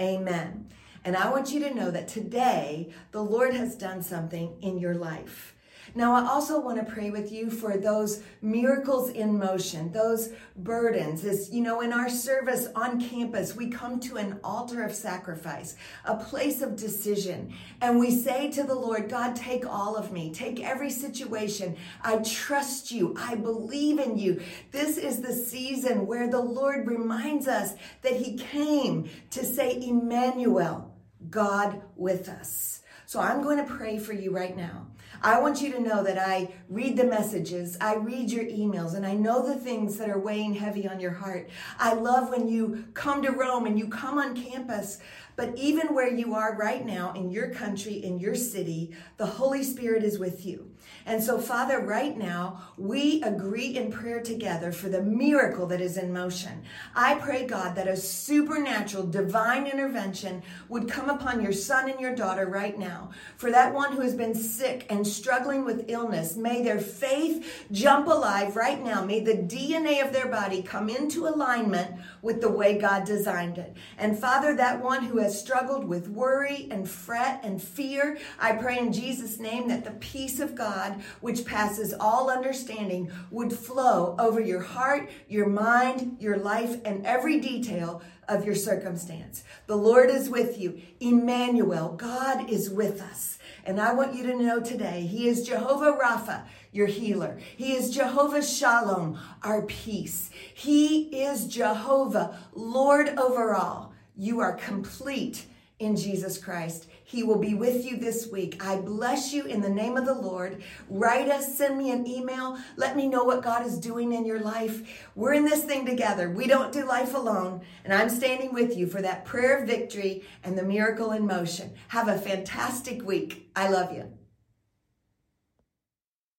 [0.00, 0.70] amen.
[1.04, 4.94] And I want you to know that today the Lord has done something in your
[4.94, 5.54] life.
[5.98, 11.24] Now, I also want to pray with you for those miracles in motion, those burdens.
[11.24, 15.74] As you know, in our service on campus, we come to an altar of sacrifice,
[16.04, 17.52] a place of decision.
[17.80, 21.76] And we say to the Lord, God, take all of me, take every situation.
[22.00, 24.40] I trust you, I believe in you.
[24.70, 30.94] This is the season where the Lord reminds us that He came to say, Emmanuel,
[31.28, 32.82] God with us.
[33.04, 34.87] So I'm going to pray for you right now.
[35.22, 39.04] I want you to know that I read the messages, I read your emails, and
[39.04, 41.50] I know the things that are weighing heavy on your heart.
[41.78, 44.98] I love when you come to Rome and you come on campus.
[45.34, 49.62] But even where you are right now in your country, in your city, the Holy
[49.62, 50.72] Spirit is with you.
[51.06, 55.96] And so, Father, right now, we agree in prayer together for the miracle that is
[55.96, 56.62] in motion.
[56.94, 62.14] I pray, God, that a supernatural divine intervention would come upon your son and your
[62.14, 63.10] daughter right now.
[63.36, 68.06] For that one who has been sick and struggling with illness, may their faith jump
[68.06, 69.04] alive right now.
[69.04, 73.74] May the DNA of their body come into alignment with the way God designed it.
[73.96, 78.78] And Father, that one who has struggled with worry and fret and fear, I pray
[78.78, 84.40] in Jesus' name that the peace of God which passes all understanding, would flow over
[84.40, 89.44] your heart, your mind, your life, and every detail of your circumstance.
[89.66, 90.80] The Lord is with you.
[91.00, 93.38] Emmanuel, God is with us.
[93.64, 97.38] And I want you to know today, He is Jehovah Rapha, your healer.
[97.56, 100.30] He is Jehovah Shalom, our peace.
[100.52, 103.94] He is Jehovah, Lord over all.
[104.16, 105.46] You are complete
[105.78, 106.87] in Jesus Christ.
[107.08, 108.62] He will be with you this week.
[108.62, 110.62] I bless you in the name of the Lord.
[110.90, 112.58] Write us, send me an email.
[112.76, 115.08] Let me know what God is doing in your life.
[115.14, 116.28] We're in this thing together.
[116.28, 117.62] We don't do life alone.
[117.82, 121.72] And I'm standing with you for that prayer of victory and the miracle in motion.
[121.88, 123.50] Have a fantastic week.
[123.56, 124.17] I love you.